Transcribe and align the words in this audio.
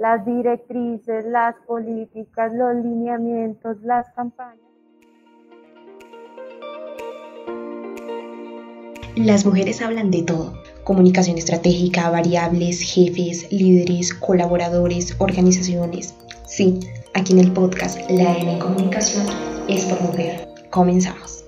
las 0.00 0.24
directrices, 0.24 1.26
las 1.26 1.54
políticas, 1.66 2.54
los 2.54 2.74
lineamientos, 2.74 3.76
las 3.82 4.08
campañas. 4.14 4.64
Las 9.14 9.44
mujeres 9.44 9.82
hablan 9.82 10.10
de 10.10 10.22
todo, 10.22 10.54
comunicación 10.84 11.36
estratégica, 11.36 12.08
variables, 12.08 12.80
jefes, 12.80 13.52
líderes, 13.52 14.14
colaboradores, 14.14 15.14
organizaciones. 15.18 16.14
Sí, 16.46 16.80
aquí 17.12 17.34
en 17.34 17.40
el 17.40 17.52
podcast 17.52 18.00
La 18.10 18.38
M 18.38 18.58
Comunicación 18.58 19.26
es 19.68 19.84
por 19.84 20.00
mujer. 20.00 20.48
Comenzamos. 20.70 21.44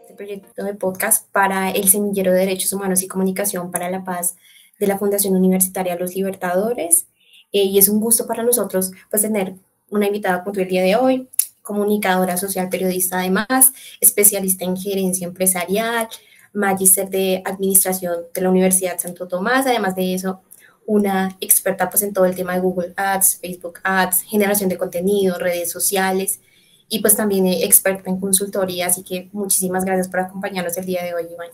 Este 0.00 0.14
proyecto 0.16 0.64
de 0.64 0.74
podcast 0.74 1.30
para 1.30 1.70
el 1.70 1.88
Semillero 1.88 2.32
de 2.32 2.40
Derechos 2.40 2.72
Humanos 2.72 3.00
y 3.04 3.06
Comunicación 3.06 3.70
para 3.70 3.88
la 3.90 4.02
Paz 4.02 4.34
de 4.80 4.88
la 4.88 4.98
Fundación 4.98 5.36
Universitaria 5.36 5.94
Los 5.94 6.16
Libertadores. 6.16 7.06
Eh, 7.52 7.64
y 7.64 7.78
es 7.78 7.88
un 7.88 8.00
gusto 8.00 8.26
para 8.26 8.42
nosotros 8.42 8.92
pues 9.10 9.22
tener 9.22 9.54
una 9.90 10.06
invitada 10.06 10.42
como 10.42 10.52
tú 10.52 10.60
el 10.60 10.68
día 10.68 10.82
de 10.82 10.96
hoy, 10.96 11.28
comunicadora 11.60 12.36
social, 12.36 12.68
periodista 12.68 13.18
además, 13.18 13.72
especialista 14.00 14.64
en 14.64 14.76
gerencia 14.76 15.26
empresarial, 15.26 16.08
magíster 16.52 17.08
de 17.08 17.42
administración 17.44 18.24
de 18.34 18.40
la 18.40 18.50
Universidad 18.50 18.98
Santo 18.98 19.28
Tomás, 19.28 19.66
además 19.66 19.94
de 19.94 20.14
eso, 20.14 20.42
una 20.86 21.36
experta 21.40 21.88
pues 21.88 22.02
en 22.02 22.12
todo 22.12 22.24
el 22.24 22.34
tema 22.34 22.54
de 22.54 22.60
Google 22.60 22.92
Ads, 22.96 23.38
Facebook 23.40 23.80
Ads, 23.84 24.22
generación 24.22 24.68
de 24.68 24.78
contenido, 24.78 25.38
redes 25.38 25.70
sociales 25.70 26.40
y 26.88 27.00
pues 27.00 27.16
también 27.16 27.46
experta 27.46 28.10
en 28.10 28.18
consultoría, 28.18 28.86
así 28.86 29.02
que 29.02 29.28
muchísimas 29.32 29.84
gracias 29.84 30.08
por 30.08 30.20
acompañarnos 30.20 30.76
el 30.76 30.84
día 30.84 31.04
de 31.04 31.14
hoy, 31.14 31.26
Iván. 31.32 31.50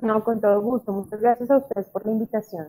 No, 0.00 0.22
con 0.22 0.40
todo 0.40 0.60
gusto. 0.60 0.92
Muchas 0.92 1.20
gracias 1.20 1.50
a 1.50 1.56
ustedes 1.56 1.86
por 1.86 2.04
la 2.04 2.12
invitación. 2.12 2.68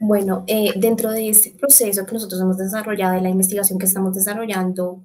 Bueno, 0.00 0.44
eh, 0.46 0.72
dentro 0.76 1.10
de 1.10 1.28
este 1.28 1.50
proceso 1.50 2.06
que 2.06 2.12
nosotros 2.12 2.40
hemos 2.40 2.56
desarrollado, 2.56 3.14
de 3.14 3.20
la 3.20 3.30
investigación 3.30 3.78
que 3.78 3.86
estamos 3.86 4.14
desarrollando 4.14 5.00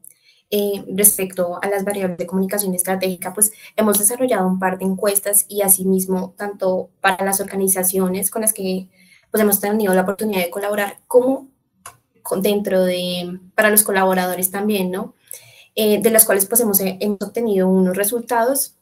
eh, 0.52 0.84
respecto 0.96 1.60
a 1.62 1.68
las 1.68 1.84
variables 1.84 2.20
de 2.20 2.28
comunicación 2.28 2.76
estratégica, 2.76 3.34
pues 3.34 3.52
hemos 3.76 3.98
desarrollado 3.98 4.48
un 4.48 4.60
par 4.60 4.78
de 4.78 4.86
encuestas 4.86 5.46
y 5.50 5.64
asimismo 5.64 6.36
tanto 6.38 6.92
para 7.02 7.26
las 7.26 7.40
organizaciones 7.42 8.30
con 8.30 8.44
las 8.44 8.54
que 8.54 8.88
pues 9.32 9.42
hemos 9.42 9.60
tenido 9.60 9.96
la 9.96 10.02
oportunidad 10.02 10.42
de 10.42 10.52
colaborar, 10.52 11.00
como 11.08 11.48
dentro 12.40 12.84
de, 12.84 13.40
para 13.56 13.72
los 13.72 13.82
colaboradores 13.82 14.52
también, 14.52 14.92
¿no? 14.92 15.16
Eh, 15.76 16.00
de 16.04 16.12
las 16.12 16.24
cuales 16.24 16.46
pues 16.46 16.62
hemos, 16.62 16.80
hemos 16.82 17.20
obtenido 17.20 17.68
unos 17.68 17.98
resultados 17.98 18.76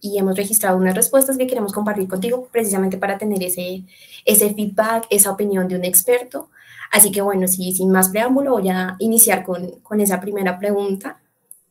y 0.00 0.18
hemos 0.18 0.36
registrado 0.36 0.76
unas 0.76 0.94
respuestas 0.94 1.36
que 1.36 1.46
queremos 1.46 1.72
compartir 1.72 2.08
contigo 2.08 2.48
precisamente 2.50 2.98
para 2.98 3.18
tener 3.18 3.42
ese, 3.42 3.84
ese 4.24 4.54
feedback, 4.54 5.06
esa 5.10 5.30
opinión 5.30 5.68
de 5.68 5.76
un 5.76 5.84
experto. 5.84 6.50
Así 6.90 7.12
que 7.12 7.20
bueno, 7.20 7.46
sí, 7.48 7.72
sin 7.72 7.90
más 7.90 8.08
preámbulo, 8.08 8.52
voy 8.52 8.68
a 8.68 8.96
iniciar 8.98 9.44
con, 9.44 9.80
con 9.80 10.00
esa 10.00 10.20
primera 10.20 10.58
pregunta 10.58 11.20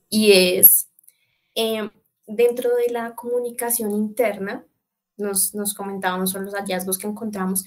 y 0.09 0.31
es, 0.31 0.89
eh, 1.55 1.89
dentro 2.25 2.69
de 2.75 2.91
la 2.91 3.15
comunicación 3.15 3.91
interna, 3.91 4.65
nos, 5.17 5.53
nos 5.53 5.73
comentábamos 5.73 6.31
sobre 6.31 6.45
los 6.45 6.55
hallazgos 6.55 6.97
que 6.97 7.07
encontramos, 7.07 7.65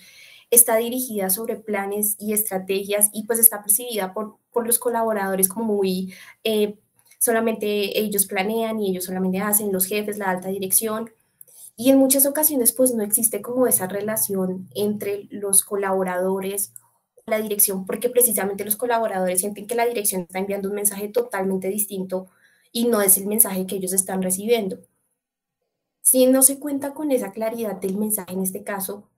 está 0.50 0.76
dirigida 0.76 1.30
sobre 1.30 1.56
planes 1.56 2.16
y 2.18 2.32
estrategias 2.32 3.10
y 3.12 3.24
pues 3.24 3.38
está 3.38 3.62
percibida 3.62 4.12
por, 4.12 4.36
por 4.52 4.66
los 4.66 4.78
colaboradores 4.78 5.48
como 5.48 5.74
muy 5.74 6.14
eh, 6.44 6.78
solamente 7.22 8.00
ellos 8.00 8.26
planean 8.26 8.80
y 8.80 8.90
ellos 8.90 9.04
solamente 9.04 9.38
hacen, 9.38 9.72
los 9.72 9.86
jefes, 9.86 10.18
la 10.18 10.28
alta 10.28 10.48
dirección. 10.48 11.12
Y 11.76 11.90
en 11.90 11.98
muchas 11.98 12.26
ocasiones 12.26 12.72
pues 12.72 12.92
no 12.94 13.04
existe 13.04 13.40
como 13.40 13.68
esa 13.68 13.86
relación 13.86 14.68
entre 14.74 15.28
los 15.30 15.62
colaboradores 15.62 16.72
la 17.26 17.40
dirección, 17.40 17.86
porque 17.86 18.10
precisamente 18.10 18.64
los 18.64 18.74
colaboradores 18.74 19.38
sienten 19.38 19.68
que 19.68 19.76
la 19.76 19.86
dirección 19.86 20.22
está 20.22 20.40
enviando 20.40 20.68
un 20.68 20.74
mensaje 20.74 21.08
totalmente 21.08 21.68
distinto 21.68 22.26
y 22.72 22.86
no 22.86 23.00
es 23.00 23.16
el 23.16 23.26
mensaje 23.26 23.66
que 23.66 23.76
ellos 23.76 23.92
están 23.92 24.20
recibiendo. 24.20 24.80
Si 26.00 26.26
no 26.26 26.42
se 26.42 26.58
cuenta 26.58 26.92
con 26.92 27.12
esa 27.12 27.30
claridad 27.30 27.76
del 27.76 27.96
mensaje 27.96 28.32
en 28.32 28.42
este 28.42 28.64
caso, 28.64 29.08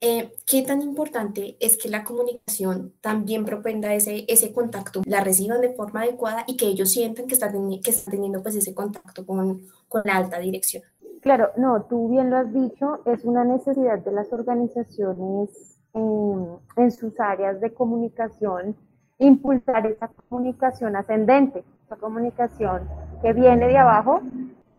eh, 0.00 0.32
¿Qué 0.46 0.62
tan 0.62 0.80
importante 0.80 1.56
es 1.58 1.76
que 1.76 1.88
la 1.88 2.04
comunicación 2.04 2.92
también 3.00 3.44
propenda 3.44 3.92
ese, 3.94 4.24
ese 4.28 4.52
contacto, 4.52 5.02
la 5.04 5.24
reciban 5.24 5.60
de 5.60 5.74
forma 5.74 6.02
adecuada 6.02 6.44
y 6.46 6.56
que 6.56 6.66
ellos 6.66 6.92
sientan 6.92 7.26
que 7.26 7.34
están, 7.34 7.52
que 7.82 7.90
están 7.90 8.12
teniendo 8.12 8.40
pues 8.40 8.54
ese 8.54 8.74
contacto 8.74 9.26
con, 9.26 9.62
con 9.88 10.02
la 10.04 10.16
alta 10.16 10.38
dirección? 10.38 10.84
Claro, 11.20 11.50
no, 11.56 11.82
tú 11.82 12.08
bien 12.08 12.30
lo 12.30 12.36
has 12.36 12.52
dicho, 12.52 13.00
es 13.06 13.24
una 13.24 13.44
necesidad 13.44 13.98
de 13.98 14.12
las 14.12 14.32
organizaciones 14.32 15.50
en 15.94 16.90
sus 16.92 17.18
áreas 17.18 17.60
de 17.60 17.74
comunicación 17.74 18.76
impulsar 19.18 19.84
esa 19.86 20.08
comunicación 20.28 20.94
ascendente, 20.94 21.64
esa 21.84 21.96
comunicación 21.96 22.88
que 23.20 23.32
viene 23.32 23.66
de 23.66 23.78
abajo 23.78 24.20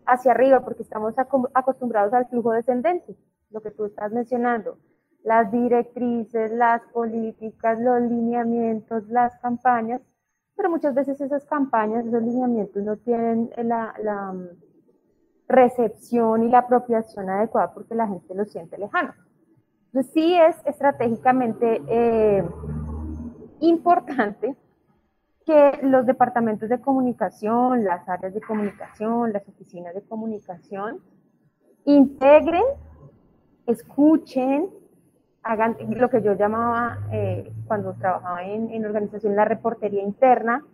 hacia 0.06 0.32
arriba, 0.32 0.62
porque 0.62 0.84
estamos 0.84 1.14
acostumbrados 1.54 2.14
al 2.14 2.28
flujo 2.28 2.54
descendente, 2.54 3.18
lo 3.50 3.60
que 3.60 3.72
tú 3.72 3.84
estás 3.84 4.14
mencionando 4.14 4.78
las 5.24 5.52
directrices, 5.52 6.52
las 6.52 6.82
políticas, 6.94 7.80
los 7.80 8.02
lineamientos, 8.02 9.08
las 9.10 9.38
campañas, 9.40 10.02
pero 10.56 10.70
muchas 10.70 10.94
veces 10.94 11.20
esas 11.22 11.46
campañas, 11.46 12.06
esos 12.06 12.22
lineamientos 12.22 12.84
no 12.84 12.98
tienen 12.98 13.50
la, 13.58 14.34
mm, 14.34 14.48
recepción 15.48 16.44
y 16.44 16.50
la 16.50 16.60
apropiación 16.60 17.28
adecuada 17.30 17.74
porque 17.74 17.96
la 17.96 18.08
gente 18.08 18.36
lo 18.36 18.46
siente 18.46 18.78
lejano. 18.78 19.14
Entonces 19.88 20.14
sí 20.14 20.36
es 20.36 20.56
estratégicamente 20.66 21.82
eh, 21.88 22.48
importante 23.62 24.56
que 25.46 25.80
los 25.82 26.06
departamentos 26.06 26.70
de 26.70 26.80
comunicación, 26.80 27.84
las 27.84 28.08
áreas 28.08 28.36
de 28.36 28.42
comunicación, 28.42 29.34
las 29.34 29.48
oficinas 29.48 29.96
de 29.96 30.04
comunicación, 30.04 31.00
integren, 31.86 32.64
escuchen, 33.66 34.70
hagan 35.44 35.78
lo 35.90 36.10
que 36.10 36.22
yo 36.22 36.34
llamaba 36.34 37.00
eh, 37.12 37.52
cuando 37.68 37.94
trabajaba 37.94 38.44
en, 38.44 38.70
en, 38.72 38.86
organización 38.86 39.36
la 39.36 39.46
reportería 39.46 40.04
interna 40.04 40.66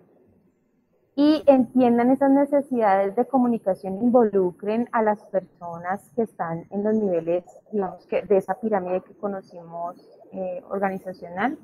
y 1.16 1.44
entiendan 1.48 2.12
esas 2.12 2.30
necesidades 2.30 3.16
de 3.16 3.26
comunicación, 3.26 4.02
involucren 4.02 4.90
a 4.92 5.02
las 5.02 5.24
personas 5.24 6.10
que 6.16 6.24
están 6.24 6.66
en 6.72 6.84
los 6.84 6.94
niveles, 6.94 7.46
digamos 7.72 8.06
que 8.08 8.24
de 8.24 8.38
esa 8.38 8.56
pirámide 8.56 9.02
que 9.02 9.14
conocimos 9.14 9.96
eh, 10.34 10.62
organizacional, 10.70 11.58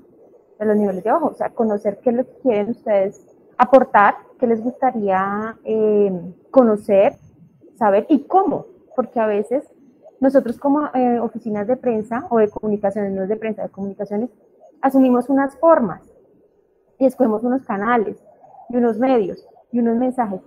de 0.58 0.66
los 0.66 0.78
niveles 0.78 1.04
de 1.04 1.10
abajo, 1.10 1.28
o 1.28 1.34
sea, 1.34 1.50
conocer 1.50 2.00
qué 2.02 2.12
es 2.12 2.16
lo 2.16 2.26
que 2.26 2.38
quieren 2.44 2.70
ustedes 2.70 3.28
aportar, 3.58 4.16
qué 4.40 4.48
les 4.48 4.62
gustaría 4.62 5.58
eh, 5.66 6.34
conocer, 6.50 7.16
saber 7.76 8.06
y 8.10 8.24
cómo, 8.24 8.68
porque 8.96 9.20
a 9.20 9.26
veces 9.26 9.66
nosotros 10.22 10.60
como 10.60 10.86
eh, 10.94 11.20
oficinas 11.20 11.68
de 11.68 11.76
prensa 11.76 12.28
o 12.30 12.38
de 12.38 12.48
comunicaciones, 12.48 13.12
no 13.12 13.26
de 13.26 13.36
prensa, 13.36 13.64
de 13.64 13.70
comunicaciones, 13.70 14.30
asumimos 14.80 15.28
unas 15.30 15.58
formas 15.58 16.14
y 17.00 17.08
escogemos 17.08 17.44
unos 17.44 17.64
canales 17.64 18.24
y 18.70 18.78
unos 18.78 19.00
medios 19.00 19.46
y 19.72 19.80
unos 19.80 19.98
mensajes 19.98 20.42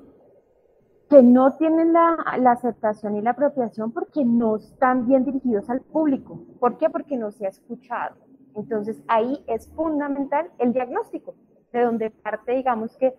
que 1.11 1.23
no 1.25 1.57
tienen 1.57 1.93
la, 1.93 2.15
aceptación 2.47 3.17
y 3.17 3.21
la 3.21 3.31
apropiación 3.31 3.91
porque 3.91 4.25
no 4.25 4.57
están 4.57 5.09
bien 5.09 5.25
dirigidos 5.25 5.69
al 5.69 5.81
público. 5.81 6.41
¿Por 6.61 6.79
qué? 6.79 6.89
Porque 6.89 7.17
no 7.17 7.33
se 7.33 7.47
ha 7.47 7.49
escuchado. 7.49 8.15
Entonces 8.55 9.03
ahí 9.09 9.45
es 9.49 9.69
fundamental 9.71 10.51
el 10.59 10.73
diagnóstico, 10.73 11.35
de 11.73 11.83
donde 11.83 12.11
parte, 12.11 12.53
digamos 12.53 12.97
que 12.97 13.17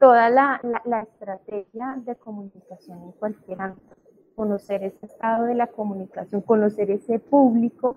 toda 0.00 0.30
la, 0.30 0.58
la, 0.62 0.80
la 0.86 1.02
estrategia 1.02 1.96
de 1.98 2.16
comunicación 2.16 3.02
en 3.02 3.12
cualquier 3.12 3.60
ámbito 3.60 4.07
conocer 4.38 4.84
ese 4.84 5.04
estado 5.04 5.46
de 5.46 5.56
la 5.56 5.66
comunicación, 5.66 6.42
conocer 6.42 6.92
ese 6.92 7.18
público 7.18 7.96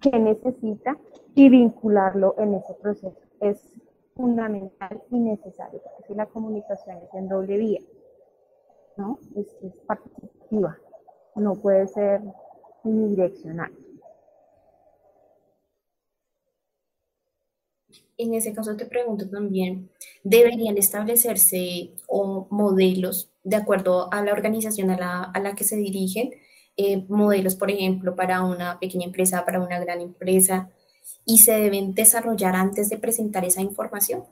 que 0.00 0.18
necesita 0.18 0.96
y 1.34 1.50
vincularlo 1.50 2.34
en 2.38 2.54
ese 2.54 2.72
proceso. 2.72 3.20
Es 3.38 3.58
fundamental 4.16 5.02
y 5.10 5.18
necesario, 5.18 5.82
porque 5.94 6.14
la 6.14 6.24
comunicación 6.24 6.96
es 7.02 7.12
en 7.12 7.28
doble 7.28 7.58
vía, 7.58 7.80
¿no? 8.96 9.18
Es, 9.36 9.46
es 9.62 9.74
participativa, 9.86 10.78
no 11.36 11.54
puede 11.56 11.86
ser 11.86 12.22
unidireccional. 12.82 13.70
En 18.16 18.32
ese 18.32 18.54
caso 18.54 18.74
te 18.74 18.86
pregunto 18.86 19.28
también, 19.28 19.90
¿deberían 20.22 20.78
establecerse 20.78 21.90
o 22.06 22.46
modelos 22.48 23.33
de 23.44 23.56
acuerdo 23.56 24.12
a 24.12 24.22
la 24.22 24.32
organización 24.32 24.90
a 24.90 24.96
la, 24.96 25.22
a 25.22 25.38
la 25.38 25.54
que 25.54 25.64
se 25.64 25.76
dirigen, 25.76 26.30
eh, 26.76 27.04
modelos, 27.08 27.54
por 27.54 27.70
ejemplo, 27.70 28.16
para 28.16 28.42
una 28.42 28.80
pequeña 28.80 29.06
empresa, 29.06 29.44
para 29.44 29.60
una 29.60 29.78
gran 29.78 30.00
empresa, 30.00 30.70
y 31.24 31.38
se 31.38 31.52
deben 31.52 31.94
desarrollar 31.94 32.56
antes 32.56 32.88
de 32.88 32.98
presentar 32.98 33.44
esa 33.44 33.60
información. 33.60 34.24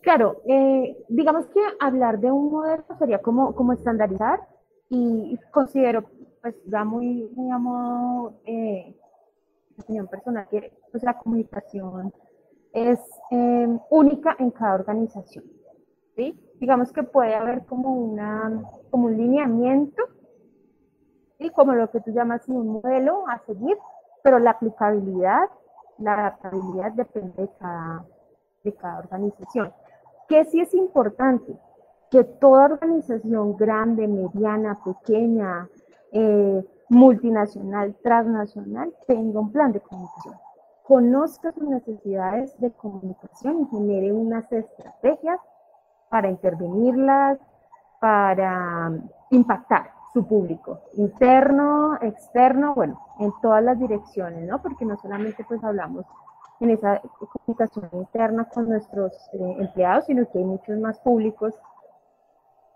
Claro, 0.00 0.40
eh, 0.48 0.96
digamos 1.08 1.46
que 1.46 1.60
hablar 1.78 2.18
de 2.20 2.30
un 2.30 2.50
modelo 2.50 2.84
sería 2.98 3.20
como, 3.20 3.54
como 3.54 3.74
estandarizar 3.74 4.40
y 4.88 5.36
considero, 5.50 6.04
pues 6.40 6.54
ya 6.64 6.84
muy, 6.84 7.28
muy 7.34 7.50
a 7.50 7.58
modo 7.58 8.40
eh, 8.46 8.96
opinión 9.76 10.06
personal, 10.06 10.48
que 10.50 10.72
pues, 10.90 11.02
la 11.02 11.18
comunicación 11.18 12.14
es 12.72 13.00
única 13.90 14.36
en 14.38 14.50
cada 14.52 14.74
organización. 14.74 15.44
Digamos 16.58 16.92
que 16.92 17.02
puede 17.02 17.34
haber 17.34 17.64
como, 17.66 17.94
una, 17.94 18.62
como 18.90 19.06
un 19.06 19.16
lineamiento, 19.16 20.02
¿sí? 21.38 21.50
como 21.50 21.72
lo 21.72 21.90
que 21.90 22.00
tú 22.00 22.10
llamas 22.10 22.46
un 22.48 22.68
modelo 22.68 23.24
a 23.28 23.38
seguir, 23.46 23.76
pero 24.22 24.38
la 24.38 24.52
aplicabilidad, 24.52 25.48
la 25.98 26.14
adaptabilidad 26.14 26.92
depende 26.92 27.42
de 27.42 27.48
cada, 27.58 28.04
de 28.64 28.74
cada 28.74 28.98
organización. 28.98 29.72
¿Qué 30.28 30.44
sí 30.44 30.60
es 30.60 30.74
importante? 30.74 31.56
Que 32.10 32.24
toda 32.24 32.64
organización 32.64 33.56
grande, 33.56 34.06
mediana, 34.06 34.78
pequeña, 34.84 35.68
eh, 36.12 36.64
multinacional, 36.88 37.94
transnacional, 38.02 38.92
tenga 39.06 39.40
un 39.40 39.52
plan 39.52 39.72
de 39.72 39.80
comunicación 39.80 40.34
conozca 40.90 41.52
sus 41.52 41.68
necesidades 41.68 42.58
de 42.58 42.72
comunicación 42.72 43.60
y 43.60 43.66
genere 43.66 44.12
unas 44.12 44.50
estrategias 44.50 45.38
para 46.10 46.28
intervenirlas, 46.28 47.38
para 48.00 48.90
impactar 49.30 49.92
su 50.12 50.26
público, 50.26 50.80
interno, 50.94 51.96
externo, 52.02 52.74
bueno, 52.74 53.00
en 53.20 53.32
todas 53.40 53.62
las 53.62 53.78
direcciones, 53.78 54.46
¿no? 54.46 54.60
Porque 54.60 54.84
no 54.84 54.96
solamente 54.96 55.44
pues 55.44 55.62
hablamos 55.62 56.04
en 56.58 56.70
esa 56.70 57.00
comunicación 57.18 57.88
interna 57.92 58.44
con 58.44 58.68
nuestros 58.68 59.12
eh, 59.32 59.56
empleados, 59.60 60.06
sino 60.06 60.28
que 60.30 60.38
hay 60.38 60.44
muchos 60.44 60.78
más 60.78 60.98
públicos 61.00 61.54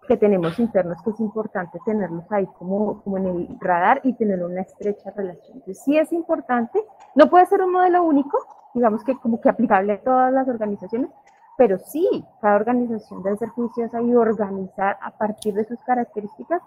que 0.07 0.17
tenemos 0.17 0.59
internos 0.59 1.03
que 1.03 1.11
es 1.11 1.21
importante 1.21 1.79
tenerlos 1.85 2.31
ahí 2.31 2.47
como, 2.59 3.03
como 3.03 3.19
en 3.19 3.27
el 3.27 3.57
radar 3.61 4.01
y 4.05 4.13
tener 4.15 4.43
una 4.45 4.61
estrecha 4.61 5.11
relación. 5.11 5.59
Entonces, 5.59 5.83
sí 5.83 5.97
es 5.97 6.13
importante, 6.13 6.85
no 7.15 7.29
puede 7.29 7.47
ser 7.47 7.63
un 7.63 7.73
modelo 7.73 8.03
único, 8.03 8.39
digamos 8.75 9.03
que 9.03 9.17
como 9.17 9.41
que 9.41 9.49
aplicable 9.49 9.95
a 9.95 10.03
todas 10.03 10.33
las 10.33 10.47
organizaciones, 10.49 11.11
pero 11.57 11.79
sí, 11.79 12.25
cada 12.41 12.57
organización 12.57 13.23
debe 13.23 13.37
ser 13.37 13.49
juiciosa 13.51 14.03
y 14.03 14.15
organizar 14.15 14.99
a 15.01 15.17
partir 15.17 15.55
de 15.55 15.65
sus 15.65 15.79
características 15.87 16.61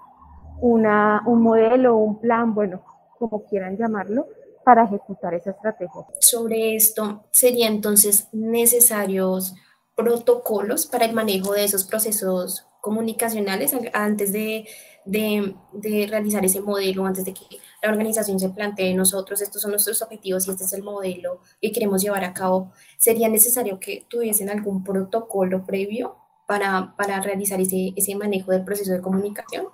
una, 0.62 1.22
un 1.25 1.42
modelo, 1.42 1.98
un 1.98 2.19
plan, 2.19 2.54
bueno, 2.54 2.81
como 3.19 3.44
quieran 3.45 3.78
llamarlo, 3.78 4.28
para 4.63 4.84
ejecutar 4.84 5.34
esa 5.34 5.51
estrategia. 5.51 6.06
Sobre 6.19 6.75
esto, 6.75 7.25
¿serían 7.31 7.74
entonces 7.74 8.28
necesarios 8.34 9.56
protocolos 9.98 10.86
para 10.86 11.06
el 11.06 11.14
manejo 11.14 11.54
de 11.54 11.66
esos 11.66 11.84
procesos 11.84 12.68
comunicacionales 12.82 13.76
antes 13.94 14.32
de, 14.32 14.66
de, 15.04 16.08
realizar 16.08 16.46
ese 16.46 16.62
modelo, 16.62 17.06
antes 17.06 17.26
de 17.26 17.34
que 17.34 17.58
la 17.82 17.90
organización 17.90 18.40
se 18.40 18.50
plantee 18.50 18.94
nosotros, 18.94 19.42
estos 19.42 19.62
son 19.62 19.72
nuestros 19.72 20.02
objetivos 20.04 20.48
y 20.48 20.52
este 20.52 20.66
es 20.66 20.74
el 20.74 20.84
modelo 20.84 21.40
que 21.60 21.72
queremos 21.72 22.02
llevar 22.02 22.24
a 22.24 22.34
cabo, 22.34 22.72
¿sería 22.98 23.28
necesario 23.28 23.80
que 23.80 24.06
tuviesen 24.08 24.50
algún 24.50 24.84
protocolo 24.84 25.66
previo 25.66 26.16
para, 26.46 26.94
para 26.96 27.20
realizar 27.20 27.60
ese, 27.60 27.94
ese 27.96 28.16
manejo 28.16 28.52
del 28.52 28.64
proceso 28.64 28.94
de 28.94 29.02
comunicación? 29.02 29.66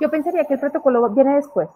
Yo 0.00 0.10
pensaría 0.10 0.44
que 0.44 0.54
el 0.54 0.60
protocolo 0.60 1.08
viene 1.10 1.36
después. 1.36 1.68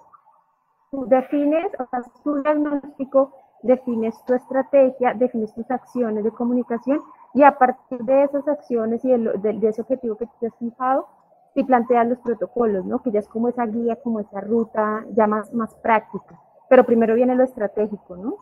Tú 0.91 1.07
defines, 1.07 1.67
o 1.79 1.87
sea, 1.91 2.03
tu 2.25 2.43
diagnóstico, 2.43 3.33
defines 3.63 4.15
tu 4.27 4.35
estrategia, 4.35 5.15
defines 5.15 5.55
tus 5.55 5.71
acciones 5.71 6.25
de 6.25 6.31
comunicación 6.31 7.01
y 7.35 7.43
a 7.43 7.59
partir 7.59 8.01
de 8.01 8.25
esas 8.25 8.47
acciones 8.49 9.05
y 9.05 9.11
de, 9.11 9.69
ese 9.69 9.83
objetivo 9.83 10.17
que 10.17 10.27
te 10.41 10.49
has 10.49 10.57
fijado, 10.57 11.09
si 11.55 11.65
planteas 11.65 12.09
los 12.09 12.19
protocolos, 12.19 12.85
¿no? 12.85 13.03
Que 13.03 13.11
ya 13.11 13.21
es 13.21 13.29
como 13.29 13.49
esa 13.49 13.67
guía, 13.67 13.97
como 13.97 14.21
esa 14.21 14.41
ruta 14.41 15.05
ya 15.13 15.27
más, 15.27 15.53
más 15.53 15.75
práctica. 15.77 16.41
Pero 16.69 16.85
primero 16.85 17.15
viene 17.15 17.35
lo 17.35 17.45
estratégico, 17.45 18.17
¿no? 18.17 18.37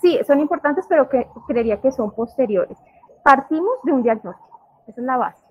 Sí, 0.00 0.18
son 0.26 0.40
importantes, 0.40 0.86
pero 0.88 1.08
que, 1.08 1.28
creería 1.46 1.80
que 1.80 1.92
son 1.92 2.12
posteriores. 2.12 2.78
Partimos 3.22 3.74
de 3.82 3.92
un 3.92 4.02
diagnóstico, 4.02 4.60
esa 4.86 5.00
es 5.00 5.06
la 5.06 5.16
base. 5.16 5.44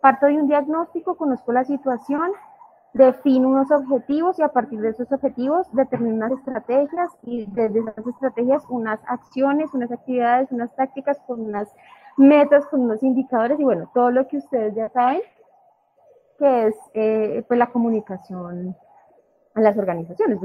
Parto 0.00 0.26
de 0.26 0.36
un 0.36 0.46
diagnóstico, 0.46 1.16
conozco 1.16 1.52
la 1.52 1.64
situación, 1.64 2.32
defino 2.92 3.48
unos 3.48 3.70
objetivos 3.70 4.38
y 4.38 4.42
a 4.42 4.48
partir 4.48 4.80
de 4.80 4.90
esos 4.90 5.10
objetivos 5.12 5.66
determino 5.72 6.16
unas 6.16 6.32
estrategias 6.32 7.10
y 7.22 7.46
desde 7.46 7.80
esas 7.80 8.06
estrategias 8.06 8.64
unas 8.68 9.00
acciones, 9.06 9.72
unas 9.74 9.92
actividades, 9.92 10.50
unas 10.50 10.74
tácticas 10.74 11.18
con 11.26 11.40
unas 11.40 11.72
metas, 12.16 12.66
con 12.66 12.80
unos 12.80 13.02
indicadores 13.02 13.60
y 13.60 13.64
bueno, 13.64 13.90
todo 13.94 14.10
lo 14.10 14.26
que 14.26 14.38
ustedes 14.38 14.74
ya 14.74 14.88
saben 14.88 15.22
que 16.38 16.66
es 16.66 16.74
eh, 16.94 17.44
pues 17.46 17.58
la 17.58 17.70
comunicación 17.70 18.76
a 19.54 19.60
las 19.60 19.76
organizaciones, 19.76 20.38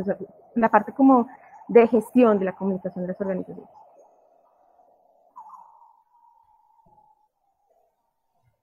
la 0.55 0.69
parte 0.69 0.91
como 0.91 1.27
de 1.67 1.87
gestión 1.87 2.37
de 2.37 2.45
la 2.45 2.55
comunicación 2.55 3.03
de 3.03 3.07
las 3.09 3.21
organizaciones. 3.21 3.69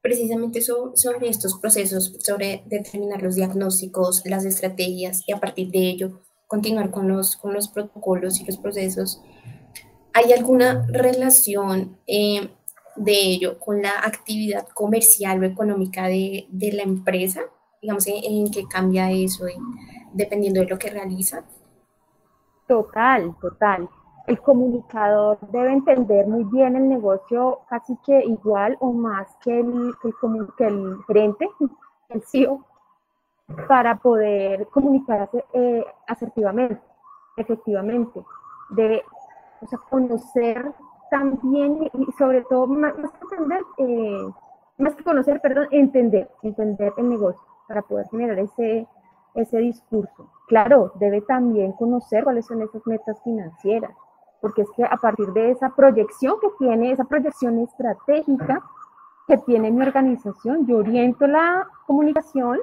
Precisamente 0.03 0.61
sobre 0.61 1.29
estos 1.29 1.59
procesos, 1.59 2.17
sobre 2.19 2.65
determinar 2.67 3.23
los 3.23 3.37
diagnósticos, 3.37 4.23
las 4.27 4.45
estrategias 4.45 5.23
y 5.27 5.33
a 5.33 5.39
partir 5.39 5.71
de 5.71 5.79
ello 5.79 6.21
continuar 6.49 6.91
con 6.91 7.09
los, 7.09 7.37
con 7.37 7.55
los 7.55 7.69
protocolos 7.69 8.41
y 8.41 8.45
los 8.45 8.59
procesos. 8.59 9.23
¿Hay 10.13 10.33
alguna 10.33 10.87
relación 10.89 11.97
eh, 12.07 12.51
de 12.97 13.13
ello 13.13 13.59
con 13.59 13.81
la 13.81 14.01
actividad 14.05 14.67
comercial 14.75 15.41
o 15.41 15.47
económica 15.47 16.09
de, 16.09 16.47
de 16.51 16.73
la 16.73 16.83
empresa? 16.83 17.43
Digamos, 17.81 18.07
¿en, 18.09 18.23
en 18.23 18.51
qué 18.51 18.65
cambia 18.69 19.11
eso 19.11 19.47
dependiendo 20.13 20.61
de 20.61 20.67
lo 20.67 20.79
que 20.79 20.91
realiza? 20.91 21.45
Total, 22.67 23.35
total 23.41 23.89
el 24.27 24.41
comunicador 24.41 25.39
debe 25.51 25.73
entender 25.73 26.27
muy 26.27 26.45
bien 26.45 26.77
el 26.77 26.89
negocio 26.89 27.61
casi 27.69 27.97
que 28.05 28.25
igual 28.25 28.77
o 28.81 28.93
más 28.93 29.35
que 29.43 29.61
el, 29.61 29.95
que 30.57 30.67
el, 30.67 30.97
gerente, 31.07 31.49
el 32.09 32.23
CEO, 32.23 32.65
para 33.69 33.97
poder 33.97 34.67
comunicarse 34.69 35.45
eh, 35.53 35.85
asertivamente, 36.07 36.81
efectivamente. 37.37 38.25
Debe 38.71 39.05
conocer 39.91 40.73
también 41.11 41.91
y 41.93 42.13
sobre 42.13 42.43
todo, 42.43 42.67
más, 42.67 42.95
que 42.95 43.35
entender, 43.35 43.63
eh, 43.79 44.29
más 44.79 44.95
que 44.95 45.05
conocer, 45.05 45.41
perdón, 45.41 45.69
entender, 45.71 46.31
entender 46.43 46.93
el 46.97 47.11
negocio 47.11 47.43
para 47.69 47.83
poder 47.83 48.09
generar 48.09 48.39
ese, 48.39 48.87
ese 49.35 49.59
discurso. 49.59 50.31
Claro, 50.49 50.93
debe 50.97 51.21
también 51.23 51.73
conocer 51.73 52.25
cuáles 52.25 52.47
son 52.47 52.63
esas 52.63 52.87
metas 52.87 53.21
financieras, 53.23 53.93
porque 54.43 54.63
es 54.63 54.71
que 54.77 54.85
a 54.85 54.97
partir 54.97 55.33
de 55.33 55.53
esa 55.53 55.71
proyección 55.71 56.35
que 56.41 56.49
tiene, 56.59 56.91
esa 56.91 57.05
proyección 57.05 57.61
estratégica 57.61 58.61
que 59.29 59.39
tiene 59.39 59.71
mi 59.71 59.83
organización, 59.83 60.67
yo 60.67 60.79
oriento 60.79 61.29
la 61.29 61.69
comunicación 61.87 62.59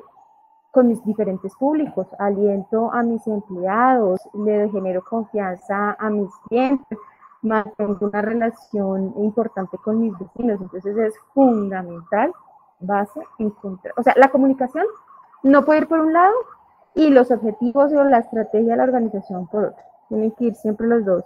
con 0.72 0.90
mis 0.90 1.04
diferentes 1.06 1.56
públicos, 1.56 2.06
aliento 2.20 2.92
a 2.92 3.02
mis 3.02 3.26
empleados, 3.26 4.20
le 4.34 4.70
genero 4.70 5.02
confianza 5.04 5.96
a 5.98 6.10
mis 6.10 6.30
clientes, 6.50 7.00
mantengo 7.42 8.08
una 8.08 8.22
relación 8.22 9.14
importante 9.18 9.78
con 9.78 10.02
mis 10.02 10.14
vecinos, 10.20 10.60
entonces 10.62 10.96
es 10.98 11.16
fundamental 11.34 12.34
base 12.82 13.22
encontrar, 13.40 13.94
o 13.98 14.04
sea, 14.04 14.14
la 14.18 14.30
comunicación 14.30 14.86
no 15.44 15.64
puede 15.64 15.80
ir 15.80 15.88
por 15.88 16.02
un 16.02 16.12
lado 16.12 16.36
y 16.94 17.10
los 17.10 17.32
objetivos 17.32 17.94
o 17.94 18.04
la 18.04 18.20
estrategia 18.20 18.72
de 18.72 18.78
la 18.78 18.84
organización 18.84 19.48
por 19.48 19.66
otro, 19.66 19.84
tienen 20.10 20.32
que 20.32 20.46
ir 20.46 20.56
siempre 20.56 20.86
los 20.86 21.06
dos 21.06 21.24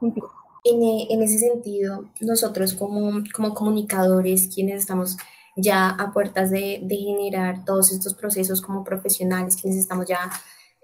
en, 0.00 0.82
en, 1.10 1.22
ese 1.22 1.38
sentido, 1.38 2.06
nosotros 2.20 2.74
como, 2.74 3.22
como 3.34 3.54
comunicadores, 3.54 4.48
quienes 4.52 4.80
estamos 4.80 5.16
ya 5.56 5.90
a 5.90 6.12
puertas 6.12 6.50
de, 6.50 6.80
de, 6.82 6.96
generar 6.96 7.64
todos 7.64 7.92
estos 7.92 8.14
procesos 8.14 8.60
como 8.60 8.82
profesionales, 8.82 9.56
quienes 9.60 9.78
estamos 9.78 10.06
ya 10.06 10.30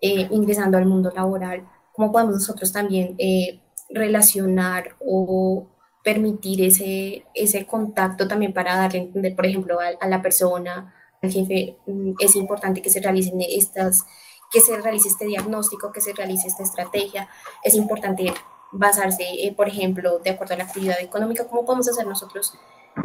eh, 0.01 0.29
ingresando 0.31 0.79
al 0.79 0.87
mundo 0.87 1.11
laboral, 1.15 1.67
¿cómo 1.93 2.13
podemos 2.13 2.35
nosotros 2.35 2.73
también 2.73 3.17
eh, 3.19 3.61
relacionar 3.89 4.97
o 5.01 5.67
permitir 6.05 6.63
ese, 6.63 7.25
ese 7.35 7.67
contacto 7.67 8.29
también 8.29 8.53
para 8.53 8.77
darle 8.77 9.01
a 9.01 9.03
entender, 9.03 9.35
por 9.35 9.47
ejemplo, 9.47 9.81
a, 9.81 9.89
a 10.01 10.09
la 10.09 10.23
persona, 10.23 10.95
al 11.23 11.31
jefe, 11.31 11.77
mm, 11.87 12.13
es 12.19 12.37
importante 12.37 12.83
que 12.83 12.91
se 12.91 13.01
realicen 13.01 13.41
estas 13.41 14.05
que 14.53 14.61
se 14.61 14.77
realice 14.81 15.09
este 15.09 15.27
diagnóstico, 15.27 15.93
que 15.93 16.01
se 16.01 16.13
realice 16.13 16.49
esta 16.49 16.65
estrategia. 16.65 17.29
Es 17.63 17.75
importante 17.75 18.35
basarse, 18.73 19.25
eh, 19.25 19.55
por 19.57 19.69
ejemplo, 19.69 20.19
de 20.19 20.31
acuerdo 20.31 20.55
a 20.55 20.59
la 20.59 20.65
actividad 20.65 21.01
económica, 21.01 21.47
cómo 21.49 21.65
podemos 21.65 21.89
hacer 21.89 22.07
nosotros 22.07 22.55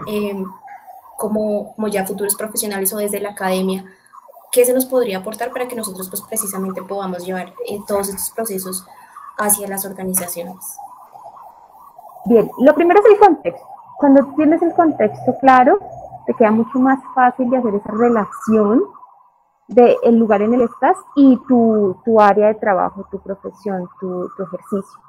em, 0.08 0.46
como, 1.18 1.74
como, 1.76 1.88
ya 1.88 2.06
futuros 2.06 2.36
profesionales 2.36 2.94
o 2.94 2.98
desde 2.98 3.20
la 3.20 3.32
academia, 3.32 3.86
qué 4.52 4.66
se 4.66 4.74
nos 4.74 4.86
podría 4.86 5.20
aportar 5.20 5.52
para 5.52 5.68
que 5.68 5.76
nosotros 5.76 6.10
pues 6.10 6.22
precisamente 6.22 6.82
podamos 6.84 7.26
llevar 7.26 7.54
eh, 7.68 7.80
todos 7.88 8.10
estos 8.10 8.32
procesos 8.32 8.86
hacia 9.38 9.68
las 9.68 9.86
organizaciones. 9.86 10.78
Bien, 12.26 12.50
lo 12.60 12.74
primero 12.74 13.00
es 13.02 13.06
el 13.12 13.20
contexto. 13.20 13.66
Cuando 13.98 14.26
tienes 14.36 14.62
el 14.62 14.74
contexto 14.74 15.38
claro, 15.40 15.80
te 16.26 16.34
queda 16.34 16.52
mucho 16.52 16.80
más 16.80 17.00
fácil 17.14 17.50
de 17.50 17.58
hacer 17.58 17.76
esa 17.76 17.92
relación 17.92 18.84
del 19.68 20.20
lugar 20.20 20.42
en 20.42 20.54
el 20.54 20.60
que 20.60 20.66
estás 20.66 20.98
y 21.16 21.38
tu, 21.48 21.98
tu, 22.06 22.22
área 22.22 22.48
de 22.48 22.56
trabajo, 22.56 23.08
tu 23.10 23.20
profesión, 23.20 23.90
tu 24.00 24.30
ejercicio. 24.44 25.05